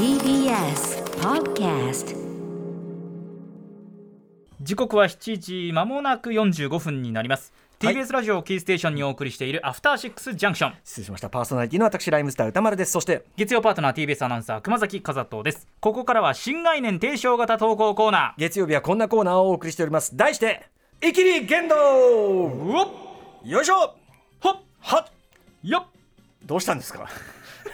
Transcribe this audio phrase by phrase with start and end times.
[0.00, 2.16] TBS Podcast
[4.62, 7.52] 時刻は7時まもなく45分になります。
[7.82, 7.94] はい。
[7.94, 11.28] TBS ラジオをキーステーションにお送りしているアフターシックスジャンクション失礼しました。
[11.28, 12.92] パーソナリティの私ライムスター歌丸です。
[12.92, 15.68] そして月曜パートナー TBS アナウンサー熊崎和人です。
[15.80, 20.16] ここからは新概念提唱型投稿コーナ月曜日はこんなコーナーをお送りしております。
[20.16, 20.62] 題して
[21.06, 21.74] 「イキリ言動。
[21.76, 22.88] ーうおっ」
[23.44, 23.94] よいしょ。
[24.40, 24.56] ほっ。
[24.80, 25.12] はっ。
[25.62, 25.86] よっ。
[26.46, 27.06] どうしたんですか？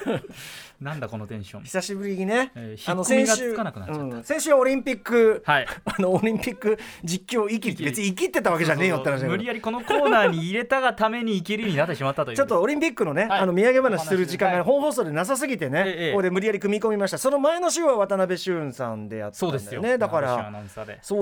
[0.80, 1.62] なんだこのテンション。
[1.64, 4.02] 久しぶりにね、えー引っ込みがつかなくなっちゃった。
[4.02, 5.66] うん先週はオリンピック、はい。
[5.84, 12.36] あのオリンピック実況イキリって別にイキってたわけじゃねえよって話無理やりこのコーナーに入れたがためにいけるようになってしまったという。
[12.36, 13.40] ちょっとオリンピックのね、はい。
[13.40, 14.64] あの土産話する時間がはい。
[14.64, 17.18] 本放送でなさすぎてね、ええここで無理やり組み込みました。
[17.18, 19.58] その前の週は渡辺俊さんでやったんだよね。
[19.60, 19.98] そうですよ。
[19.98, 20.48] だかアらそ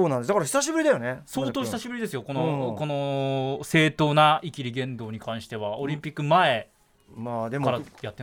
[0.07, 0.29] うなんです。
[0.29, 1.21] だから久しぶりだよね。
[1.27, 2.23] 相当久しぶりですよ。
[2.23, 2.77] この、うん。
[2.77, 5.79] この正当なイキリ言動に関しては。
[5.79, 6.69] オリンピック前
[7.15, 7.81] まあでも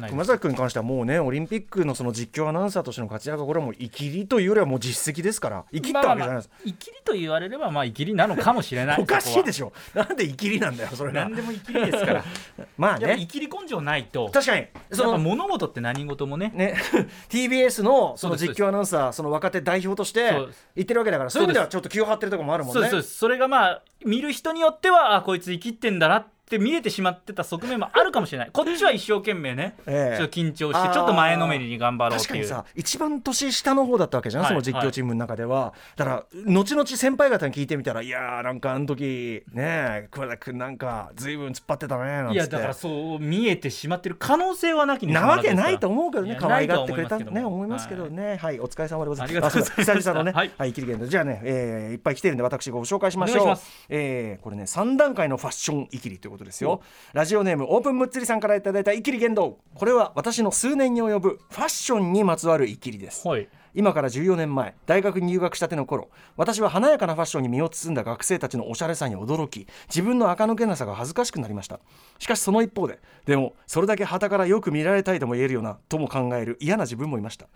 [0.10, 9.72] 熊崎君に関してはもうねオリンピックのその実況アナウンサーとしての活躍はこれはもうイキリというよりはもう実績ですから生きったわけじゃないです、まあまあまあイキリと言われればまあイキリなのかもしれない おかしいでししょ。
[9.94, 12.24] なんでイキリなんだよそれが何でもイキリですから。
[12.78, 13.26] まあね。
[13.28, 14.30] キリ根性ないと。
[14.34, 14.68] 確かに。
[14.92, 16.52] そそのの物事って何事もね。
[16.54, 16.76] ね
[17.30, 20.32] TBS のその実況アナウンサーその若手代表として
[20.76, 23.02] 言ってるわけだからそういう意味ではちょっと気を張ってるところもあるもんね。
[23.02, 28.50] それがまあ見る人によってはあこいつ生きってんだなって見えてしまってた側面もあるかもしれない。
[28.52, 30.18] こっちは一生懸命ね、ええ。
[30.18, 32.48] ちょっと緊張してちょっと前のめりに頑張ろうっていう。
[32.48, 39.64] 確かにさ一番年下の方だったわけじゃん、はいその実況チームの中では、だから後々先輩方に聞いてみたらいやーなんかあの時ね
[40.04, 42.34] え桑田君なんか随分突っ張ってたねなんて。
[42.34, 48.10] いやだからそう見えてしまってる可能性はなきにしなわけないと思うけどね可愛がってくれたねは思いますけども。
[48.10, 49.32] 思いはい、お疲れ様でございます。
[49.32, 50.52] ありがとうございましたあそうだ久々のねはい。
[50.58, 53.58] はい、キリゲンドじゃあね、えーいっぱい来てるんで私ご紹介しましょう。
[53.90, 56.82] えーこれね3段階のファッションイキリということですよ。
[57.14, 59.60] ラジオネームオープンムッツリさんからいただいたイキリ言動。
[59.74, 63.28] これは私の数年に及ぶファッションにまつわるイキリです。
[63.28, 63.48] はい。
[63.74, 71.80] 今から14年前大学に入学したての頃私は華やかなファッションに身を包んだ学生たちのおしゃれさに驚き自分の垢抜けなさが恥ずかしくなりました。
[72.20, 77.48] しかしその一方ででもそれだけ旗からよく見られたいとも言えるようなとも考える嫌な自分もいました。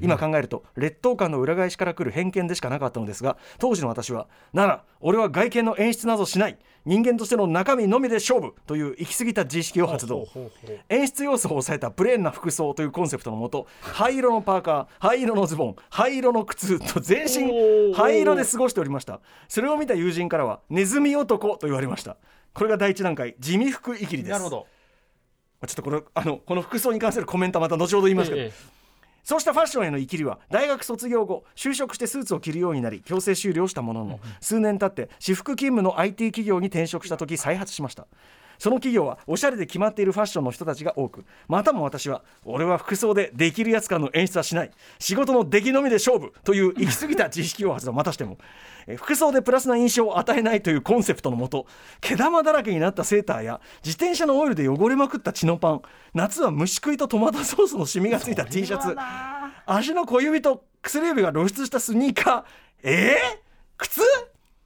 [0.00, 10.26] 今考えると劣等感の裏返しから来る偏見でしかなかったのですが当時の私はなら俺は外見の演出などしない人間としての中身のみで勝負という行き過ぎた自意識を発動。
[10.90, 17.94] 演出要素を抑えたプレーンな服装というコンセプトのもと灰色のパーカー灰色のズボン灰色の靴と全お身ー。
[17.94, 19.20] 灰色で過ごしておりました。
[19.48, 22.16] それを見た友人からはネズミ男と言われました。
[22.52, 24.66] これが第一段階地味服イキリですなるほど。
[25.66, 28.74] ちょっとこのあのこの服装に関するコメントはまた後ほど言いますけど、ええ。
[29.24, 38.06] そうしたファッションへの生きりは大学卒業後就職してスーツを着るようになり強制終了したものの数年経って私服勤務の IT 企業に転職した時再発しました
[38.64, 44.70] その企業はおしゃれで決まっているファッションの人たちが多くまたも私は俺は服装でできるやつ感の演出はしない。
[44.98, 48.38] 仕事の出来のみで勝負という行き過ぎた自意識を発動またしても。
[48.86, 51.66] えー服装でプラスな印象を与えないというコンセプトのもと
[52.00, 55.82] 毛玉だらけになったセーターや自転車のオイルで汚れまくった血のパン
[56.14, 58.96] 夏は虫食いとトマトソースのシミがついた T シャツ
[59.66, 62.44] 足の小指と薬指が露出したスニーカー。
[62.82, 63.38] えー、
[63.76, 64.00] 靴？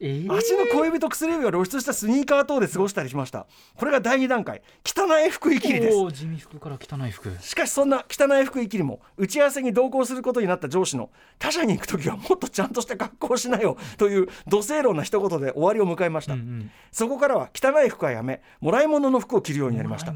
[0.00, 3.46] ええ足の小指と薬指が露出したスニーカー等で過ごしたりしました。
[3.74, 4.62] これが第2段階。
[4.84, 6.12] 汚い服イキリです。
[6.12, 7.36] 地味服から汚い服。
[7.40, 16.70] しかしそんな汚い服イキリも打ち合わせに同行することになった上司の他社に行く時はもっとちゃんとした格好をしなよという土星論な一言で終わりを迎えました、うんうん。
[16.92, 20.12] そこからは汚い服はやめもらい物の服を着るようになりました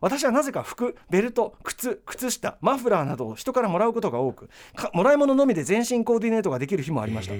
[0.00, 7.34] 私はなぜか服ベルト靴靴下マフラーなどを人からもらうことが多くかもらい物のみで全身コーディネートができる日もありました。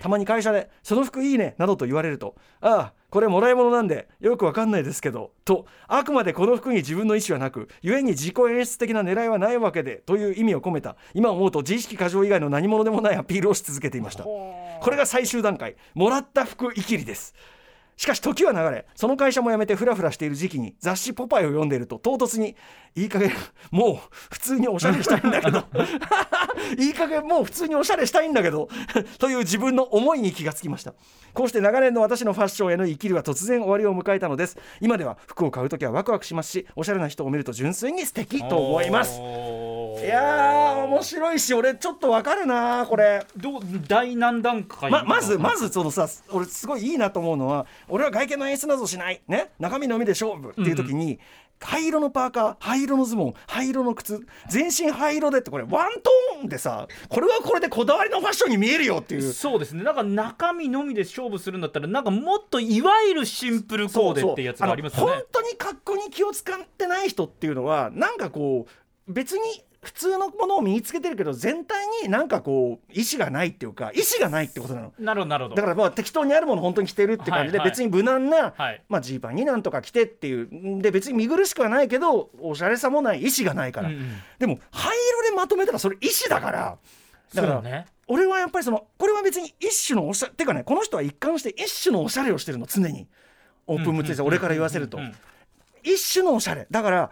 [0.00, 14.24] たまに会社で「その服いいね」などと言われると「ああこれもらい物なんでよくわかんないですけど」とあくまでこの服に自分の意思はなく故に自己演出的な狙いはないわけでという意味を込めた今思うと自意識過剰以外の何者でもないアピールをし続けていました。
[14.24, 15.76] これが最終段階。
[15.94, 17.34] もらった服イキリです
[17.98, 22.54] しかし時は流れその会社も辞めてフラフラしている時期に雑誌「ポパイ」を読んでいると唐突に
[22.94, 23.32] 「いい加減
[23.72, 23.98] もう
[24.30, 25.64] 普通におしゃれしたいんだけど
[26.78, 28.68] いい加減もう普通におしゃれしたいんだけど
[29.18, 30.94] という自分の思いに気がつきました。
[31.34, 34.56] こうして長年の私のファッションへの生きるは突然終わりを迎えたのです。
[34.80, 39.20] 今では服を買う時はワクワクしますしおしゃれな人を見ると純粋に素敵と思います。
[40.04, 43.24] いやー面白いし俺ちょっとわかるなこれ。
[43.36, 49.20] どう第何段階ままずまずそのさ俺すごいいいなと思うのは俺は外見の演出などしない。
[49.28, 49.50] ね？
[49.58, 51.18] 中身のみで勝負っていう時に、
[51.60, 59.32] 灰色のパーカー灰色のズボン灰色の靴全身灰色でってこれワントーンでさこれはこれでこだわりのファッションに見えるよっていう。
[59.32, 59.82] そうですね。
[59.82, 64.48] なんか中身のみで勝負するんだったらなんかもっといわゆるシンプルコーデっていう。
[64.48, 65.12] やつがありますよね。
[65.12, 69.40] あの本当に格好に気を使ってない人っていうのはなんかこう別に
[69.80, 74.92] 普通のものを身につけてるけど全体になんかこう意思がないっていうか意思がないってことなの。
[74.98, 75.54] なるほどなるほど。
[75.54, 77.70] だからまあ適当にあるもの本当に着てるって感じで、はいはい。
[77.70, 78.82] 別に無難な、はい。
[78.88, 84.10] まあ、ジーパンになんとか着てっていうんで別に見苦しくはないけどおしゃれさもない意思がないから、うんうん。
[84.38, 86.78] でも灰色でまとめたらそれ意思だから。
[87.34, 87.86] だからね。
[88.08, 93.06] 俺はやっぱりそのこれは別に一種のおしゃれてかねこの人は一貫して一種のおしゃれをしてるの常に。
[93.68, 95.16] オープンムーツで俺から言わせるとうんうんうん。
[95.84, 96.66] 一種のおしゃれ。
[96.70, 97.10] だから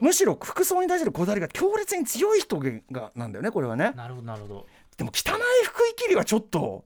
[0.00, 2.60] むしろ服装に対するこだわりが強烈に強い人
[2.90, 3.92] がなんだよねこれはね。
[3.94, 4.66] なるほどなるほど。
[4.96, 6.84] でも汚い服いきりはちょっと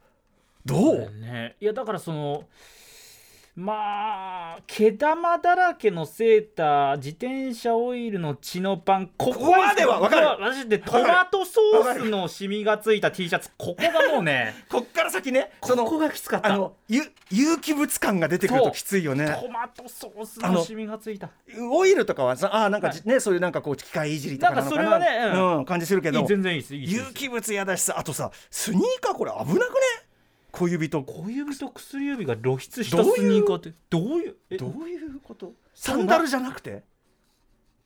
[0.64, 1.56] どう、ね。
[1.60, 2.44] いやだからその
[3.58, 10.38] まあ毛玉だらけのセーター自転車オイルの血のパンこここまではわかる。
[10.38, 16.52] マジでトマトソースのシミがついた T シャツここがもうね こっから先ねそのここがきつかった。
[16.54, 19.26] あのゆ有機物感が出てくるときついよね。
[19.26, 21.28] トマトソースあののシミがついた。
[21.68, 26.20] オイルとかはさあーなんかじ、ねそういうなんかこう機械いじりとかなのかななんかそれはねうん、感じするけど。
[26.20, 30.07] いい全然いいです有機物嫌だしさあとさスニーカーこれ危なくね？
[30.50, 33.72] 小指と小指と薬指が露出したスニーカーって。
[33.90, 34.56] どういうえ？
[34.56, 35.52] どういうこと？
[35.74, 36.84] サンダルじゃなくて？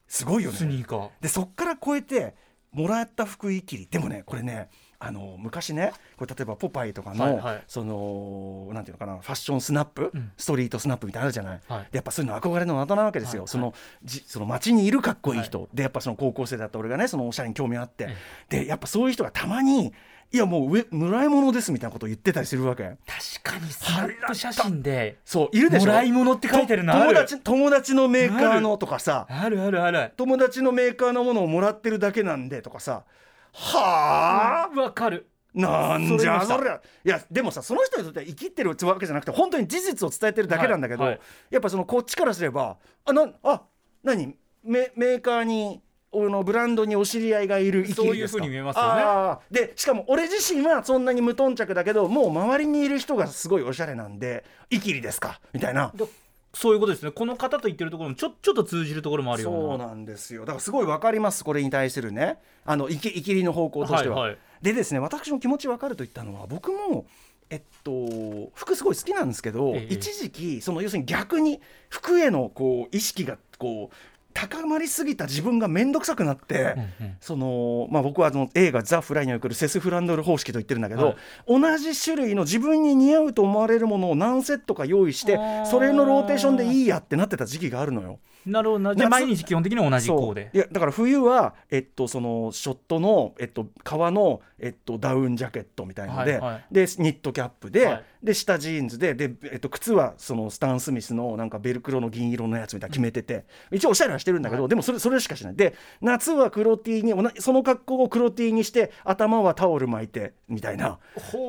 [0.06, 0.56] すごいよね。
[0.56, 1.10] スニーカー。
[1.20, 2.34] でそっから超えて
[2.70, 3.88] もらった服いきり。
[3.90, 7.64] でもねこれねあの昔ねこれ例えば「ポパイ」とかの、はいはい。
[7.66, 10.30] そのなんていうのかなファッションスナップ、うん。
[10.36, 11.88] ストリートスナップみたいなのあるじゃない、はい。
[11.90, 13.48] でやっぱそういうの憧れの的なわけですよ、はい。
[13.48, 13.74] その
[14.04, 18.08] じその街にいるかっこいい人、でやっぱその高校生だった俺がねそのおしゃれに興味あって、
[18.48, 19.92] でやっぱそういう人がたまに
[20.32, 22.84] いやもう上もらい物ですみたいなことを言ってたりするわけ。
[22.84, 25.86] 確かにスナップ写真でそういるでしょ？
[25.86, 33.04] もらい物って書いてるの友達友達のメーカーのとかさあるあるある友達のメーカーのものをもらってるだけなんでとかさ。
[33.52, 35.28] はあ、わかる。
[35.52, 41.12] なんじゃそれいやでもさその人にとっては生きってるわけじゃなくて本当に事実を伝えてるだけなんだけど、はい。
[41.12, 41.20] はい
[41.50, 43.62] やっぱそのこっちからすればあなあ
[44.02, 44.34] 何？
[44.64, 45.82] メメーカーに俺
[46.14, 49.66] のブランドにお知り合いがいるそういう風に見えますよね。
[49.66, 55.40] でしかも俺自身はそんなに無頓着だけどもう周りにいる人がすごいおしゃれなんで生きりですか？
[55.52, 55.92] みたいな。
[55.94, 56.06] だ
[56.54, 57.10] そういうことですね。
[57.12, 60.42] この方と言ってるところもちょちょっと通じるところもあるよそううななんですよ。
[60.42, 62.36] だからすごい分かりますこれに対するね。
[62.66, 64.16] あのいきいきりの方向としては。
[64.16, 64.38] はいはい。
[64.60, 67.06] でですね私の気持ち分かると言ったのは僕も
[67.48, 69.94] えっと服すごい好きなんですけど、ええ。
[69.94, 71.58] 一時期その要するに逆に
[71.88, 73.94] 服へのこう意識がこう
[74.32, 77.16] 高まりすぎた自分が面倒くさくなって、うんうん。
[77.20, 81.16] そのまあ、僕はあの映画「ザ・フライ」におけるセス・フランドル方式と言ってるんだけど、はい。
[81.46, 88.18] 同じ種類の自分に似合うと思われるものを何セットか用意してそれのローテーションでいいやってなってた時期があるのよ。
[88.46, 88.94] なるほどな。
[88.94, 96.64] じゃあ毎日基本的に同じいやだから冬は、えっと、そのショットの、えっと、革の、えっと、ダウンジャケットみたいので,、はいはい。
[96.70, 98.04] でニットキャップで,、はい。
[98.22, 104.68] で下ジーンズでで、えっと、靴はそのスタン・スミスのなんかベルクロの銀色のやつみたいなの決めてて、一応おしゃれはしてるんだけど、はい。
[104.68, 105.56] でもそれそれしかしない。
[105.56, 110.98] で夏は黒 T にその格好を黒 T にして頭はタオル巻いてみたいな。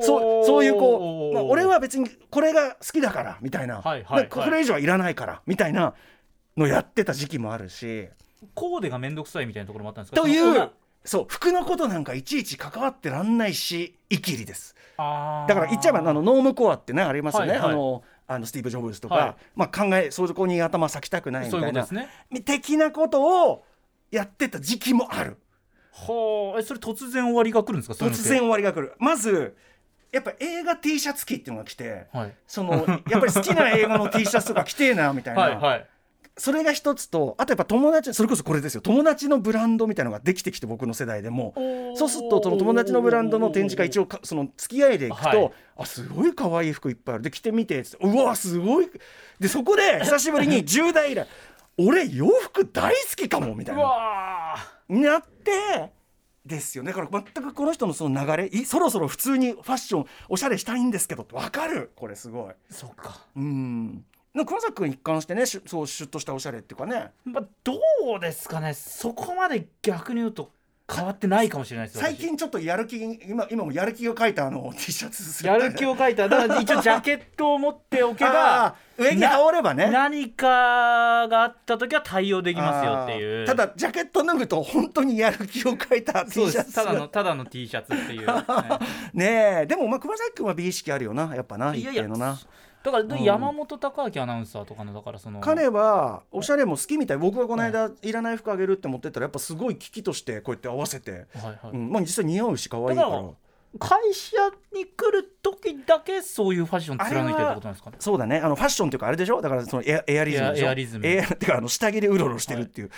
[0.00, 4.22] そうそういうこう、まあ、俺は別にこれが好きだからみたいな、はいはいはい。
[4.24, 5.94] でこれ以上はいらないからみたいな
[6.56, 8.08] のやってた時期もあるし。
[8.54, 10.20] コーデが面倒くさいみたいなところもあったんですか？
[10.20, 10.70] という
[11.02, 14.74] そう服のことなんかいちいち関わってらんないしイキリです。
[14.98, 15.02] だ
[15.48, 17.70] から言っちゃえばあのノームコアってねありますよね、はいはい。
[17.70, 19.36] あのあのスティーブ・ジョブズとか、はい。
[19.54, 21.86] まあ、考えそこに頭割きたくないみたいな。
[21.90, 22.08] うね。
[22.44, 23.64] 的なことを
[24.10, 25.38] やってた時期もある。
[25.92, 26.60] はあ。
[26.60, 28.04] えそれ突然終わりが来るんですか？
[28.04, 28.94] 突然終わりが来る。
[28.98, 29.56] まず
[30.12, 32.34] やっぱ映画 T シャツ着っていうのが来てはい。
[32.46, 32.74] その
[33.10, 35.86] やっぱり好きな映画の T シャツとか着てえなみたいな、 はいはい
[36.36, 38.80] それが一つとあとやっぱ友達それこそこれですよ。
[38.80, 41.54] 友達のブランドみたいなのができてきて僕の世代でも。
[41.94, 45.52] そうするとその友達のブランドの展示会一応かその付き合いで行くと、はい。
[45.76, 47.24] あすごい可愛い服いっぱいある。
[47.24, 48.90] で着てみてうわすごい。
[49.38, 51.26] でそこで久しぶりに 10代以来
[51.76, 55.92] 俺洋服大好きかもみたいうななって
[56.44, 56.92] ですよね。
[56.92, 61.92] だから全くこの人のその流れいそろそろ普通にファッションおしゃれしたいんですけどって分かる。
[61.94, 62.54] これすごい。
[62.70, 63.20] そっか。
[63.36, 64.04] うん
[64.44, 67.12] 熊崎君一貫してねそうシュッとしたおしゃれっていうかね。
[67.24, 67.74] まあど
[68.16, 68.74] うですかね。
[68.74, 70.50] そこまで逆に言うと
[70.92, 76.28] 変わってないかもしれないですよ最近ちょっとやる気今今もやる気を書いたあの T シャツ私やる気を書いた。
[76.28, 79.88] だから一応ジャケットを持っておけ あばー上に羽織ればね。
[79.90, 83.46] 何かがあった時は対応できますよっていう。
[83.46, 86.74] ただジャケット脱ぐと本当にやる気を書いた T シャツ。
[86.74, 88.34] ただのただの T シャツっていう、ね
[89.14, 89.66] ねえ。
[89.66, 91.34] でもまあ熊崎君は美意識あるよな。
[91.34, 92.38] やっぱな一いやいや定のな
[92.84, 93.22] だからうん。
[93.24, 97.16] 山本隆明アナウンサーとかのだからその彼はおしゃれも好きみたい。
[97.16, 101.58] 僕がこの間いらない服あげるって持ってったらやっぱすごい危機としてこうやって合わせて、はいはい。
[101.72, 101.90] うん。
[101.90, 103.00] まあ実際似合うし可愛いから。
[103.00, 103.28] だから
[103.76, 104.36] 会社
[104.72, 107.96] に来る時だけそういうファッション貫いてるってことなんですかね？
[107.98, 108.38] そうだね。
[108.38, 109.40] あのファッションっていうかあれでしょ？
[109.40, 110.66] だからそのエアエアリズムでしょ？
[110.66, 111.06] エアリズム。
[111.06, 112.90] エアっていうかあの下着でうろうろしてるっていう、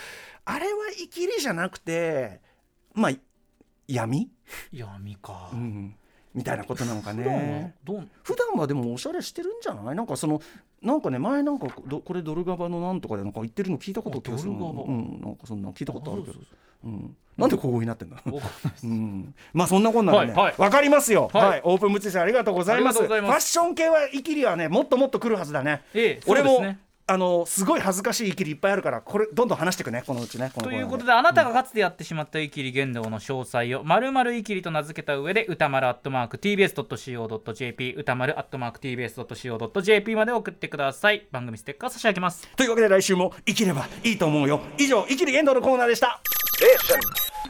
[0.45, 2.43] あれはイキリじゃなくて
[2.93, 3.13] まあ
[3.89, 4.29] 闇、
[4.71, 5.97] 闇か、うん、
[6.37, 8.09] みたいなことなのか普段はねどう？
[8.23, 9.97] 普段はでもおしゃれしてるんじゃない？
[9.97, 10.41] なんかその
[10.83, 16.35] なんかね前なんかどこれドルガバのなんとかでなんか言ってるの聞いたことあドルガバうんなんかそんなの聞いたことあるけど。
[16.35, 16.41] そ
[16.85, 18.31] うん、なんでここになってんだそ
[18.85, 18.87] う？
[18.87, 20.55] んまあそんなこんなでね、はいはい。
[20.59, 21.49] わかりますよ、はい。
[21.49, 23.03] はい、オープンブチさんありがとうございます。
[23.03, 25.83] ファッション系はイキリはねもっともっと来るはずだね。
[25.95, 26.79] ええ俺も、そうですね
[27.09, 41.29] あのすごい恥ずかしいイキリいっぱいあるからこれどんどん話していくねこのうちねこということであなたがかつてやってしまったイキリ言動の詳細をまるまるイキリと名付けた上で歌丸アットマーク TBS.CO.JP 歌丸アットマーク TBS.CO.JP まで送ってください。
[41.31, 42.49] 番組ステッカー差し上げます。
[42.57, 46.21] というわけで来週も生きればいいと思うよ以上イキリ言動のコーナーでした。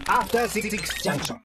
[0.07, 0.69] After Six
[1.03, 1.35] Junction.